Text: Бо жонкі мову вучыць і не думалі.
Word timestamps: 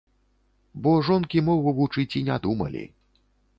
Бо 0.87 0.93
жонкі 1.09 1.43
мову 1.51 1.75
вучыць 1.81 2.09
і 2.23 2.25
не 2.33 2.41
думалі. 2.49 2.85